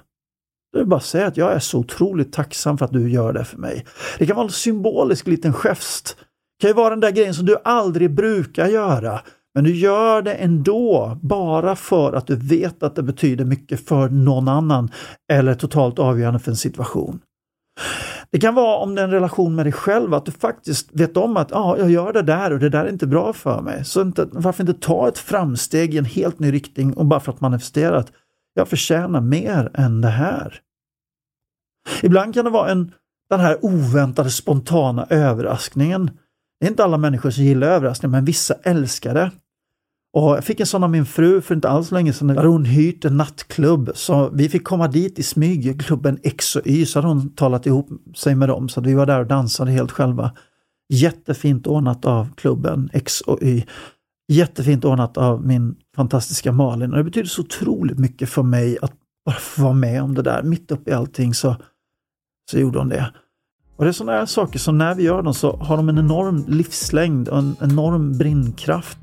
Du 0.72 0.78
vill 0.78 0.88
bara 0.88 1.00
säga 1.00 1.26
att 1.26 1.36
jag 1.36 1.52
är 1.52 1.58
så 1.58 1.78
otroligt 1.78 2.32
tacksam 2.32 2.78
för 2.78 2.84
att 2.84 2.92
du 2.92 3.10
gör 3.10 3.32
det 3.32 3.44
för 3.44 3.58
mig. 3.58 3.86
Det 4.18 4.26
kan 4.26 4.36
vara 4.36 4.46
en 4.46 4.52
symbolisk 4.52 5.26
liten 5.26 5.52
gest. 5.52 6.16
Det 6.18 6.60
kan 6.60 6.70
ju 6.70 6.74
vara 6.74 6.90
den 6.90 7.00
där 7.00 7.10
grejen 7.10 7.34
som 7.34 7.46
du 7.46 7.56
aldrig 7.64 8.14
brukar 8.14 8.66
göra 8.66 9.20
men 9.54 9.64
du 9.64 9.74
gör 9.76 10.22
det 10.22 10.34
ändå 10.34 11.18
bara 11.22 11.76
för 11.76 12.12
att 12.12 12.26
du 12.26 12.36
vet 12.36 12.82
att 12.82 12.96
det 12.96 13.02
betyder 13.02 13.44
mycket 13.44 13.88
för 13.88 14.08
någon 14.08 14.48
annan 14.48 14.90
eller 15.32 15.54
totalt 15.54 15.98
avgörande 15.98 16.40
för 16.40 16.50
en 16.50 16.56
situation. 16.56 17.20
Det 18.30 18.40
kan 18.40 18.54
vara 18.54 18.76
om 18.76 18.94
det 18.94 19.00
är 19.00 19.04
en 19.04 19.10
relation 19.10 19.54
med 19.54 19.66
dig 19.66 19.72
själv, 19.72 20.14
att 20.14 20.26
du 20.26 20.32
faktiskt 20.32 20.88
vet 20.92 21.16
om 21.16 21.36
att 21.36 21.52
ah, 21.52 21.78
jag 21.78 21.90
gör 21.90 22.12
det 22.12 22.22
där 22.22 22.52
och 22.52 22.58
det 22.58 22.68
där 22.68 22.84
är 22.84 22.88
inte 22.88 23.06
bra 23.06 23.32
för 23.32 23.60
mig. 23.60 23.84
Så 23.84 24.00
inte, 24.00 24.28
varför 24.32 24.62
inte 24.62 24.80
ta 24.80 25.08
ett 25.08 25.18
framsteg 25.18 25.94
i 25.94 25.98
en 25.98 26.04
helt 26.04 26.38
ny 26.38 26.52
riktning 26.52 26.94
och 26.94 27.06
bara 27.06 27.20
för 27.20 27.32
att 27.32 27.40
manifestera 27.40 27.98
att 27.98 28.12
jag 28.54 28.68
förtjänar 28.68 29.20
mer 29.20 29.70
än 29.74 30.00
det 30.00 30.08
här. 30.08 30.60
Ibland 32.02 32.34
kan 32.34 32.44
det 32.44 32.50
vara 32.50 32.70
en, 32.70 32.92
den 33.30 33.40
här 33.40 33.64
oväntade 33.64 34.30
spontana 34.30 35.06
överraskningen. 35.10 36.10
Det 36.60 36.66
är 36.66 36.70
inte 36.70 36.84
alla 36.84 36.98
människor 36.98 37.30
som 37.30 37.44
gillar 37.44 37.68
överraskningar, 37.68 38.10
men 38.10 38.24
vissa 38.24 38.54
älskar 38.62 39.14
det. 39.14 39.30
Och 40.14 40.36
jag 40.36 40.44
fick 40.44 40.60
en 40.60 40.66
sån 40.66 40.84
av 40.84 40.90
min 40.90 41.06
fru 41.06 41.40
för 41.40 41.54
inte 41.54 41.68
alls 41.68 41.90
länge 41.90 42.12
sedan. 42.12 42.28
Där 42.28 42.34
hade 42.34 42.48
hon 42.48 42.64
hyrt 42.64 43.04
en 43.04 43.16
nattklubb. 43.16 43.90
Så 43.94 44.30
vi 44.32 44.48
fick 44.48 44.64
komma 44.64 44.88
dit 44.88 45.18
i 45.18 45.22
smyg, 45.22 45.80
klubben 45.80 46.18
X 46.22 46.56
och 46.56 46.66
Y. 46.66 46.86
Så 46.86 46.98
hade 46.98 47.08
hon 47.08 47.30
talat 47.30 47.66
ihop 47.66 47.88
sig 48.16 48.34
med 48.34 48.48
dem. 48.48 48.68
Så 48.68 48.80
vi 48.80 48.94
var 48.94 49.06
där 49.06 49.20
och 49.20 49.26
dansade 49.26 49.70
helt 49.70 49.90
själva. 49.92 50.32
Jättefint 50.88 51.66
ordnat 51.66 52.04
av 52.04 52.28
klubben 52.34 52.90
X 52.92 53.20
och 53.20 53.42
Y. 53.42 53.64
Jättefint 54.28 54.84
ordnat 54.84 55.16
av 55.16 55.46
min 55.46 55.74
fantastiska 55.96 56.52
Malin. 56.52 56.90
Och 56.90 56.96
det 56.96 57.04
betyder 57.04 57.28
så 57.28 57.42
otroligt 57.42 57.98
mycket 57.98 58.28
för 58.28 58.42
mig 58.42 58.78
att 58.82 58.92
bara 59.26 59.36
få 59.36 59.62
vara 59.62 59.72
med 59.72 60.02
om 60.02 60.14
det 60.14 60.22
där. 60.22 60.42
Mitt 60.42 60.70
uppe 60.70 60.90
i 60.90 60.94
allting 60.94 61.34
så, 61.34 61.56
så 62.50 62.58
gjorde 62.58 62.78
hon 62.78 62.88
det. 62.88 63.12
Och 63.76 63.84
det 63.84 63.90
är 63.90 63.92
sådana 63.92 64.18
här 64.18 64.26
saker 64.26 64.58
som 64.58 64.78
när 64.78 64.94
vi 64.94 65.02
gör 65.02 65.22
dem 65.22 65.34
så 65.34 65.56
har 65.56 65.76
de 65.76 65.88
en 65.88 65.98
enorm 65.98 66.44
livslängd 66.48 67.28
och 67.28 67.38
en 67.38 67.56
enorm 67.60 68.18
brinnkraft. 68.18 68.98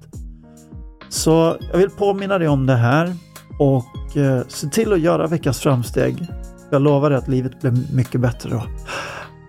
Så 1.10 1.58
jag 1.72 1.78
vill 1.78 1.90
påminna 1.90 2.38
dig 2.38 2.48
om 2.48 2.66
det 2.66 2.76
här 2.76 3.16
och 3.60 4.18
eh, 4.18 4.42
se 4.48 4.68
till 4.68 4.94
att 4.94 5.00
göra 5.00 5.28
veckans 5.28 5.60
framsteg. 5.60 6.28
Jag 6.72 6.82
lovar 6.82 7.10
dig 7.10 7.20
att 7.20 7.28
livet 7.28 7.62
blir 7.62 7.94
mycket 7.94 8.22
bättre 8.22 8.50
då. 8.50 8.64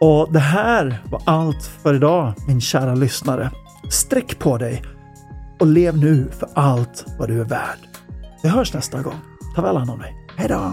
Och 0.00 0.32
det 0.32 0.38
här 0.38 1.02
var 1.10 1.22
allt 1.24 1.64
för 1.82 1.94
idag 1.94 2.32
min 2.48 2.60
kära 2.60 2.94
lyssnare. 2.94 3.50
Sträck 3.90 4.38
på 4.38 4.58
dig 4.58 4.82
och 5.58 5.66
lev 5.66 5.98
nu 5.98 6.28
för 6.38 6.48
allt 6.54 7.04
vad 7.18 7.28
du 7.28 7.40
är 7.40 7.44
värd. 7.44 7.78
Vi 8.42 8.48
hörs 8.48 8.74
nästa 8.74 9.02
gång. 9.02 9.20
Ta 9.56 9.62
väl 9.62 9.76
hand 9.76 9.90
om 9.90 9.98
dig. 9.98 10.14
Hej 10.36 10.48
då! 10.48 10.72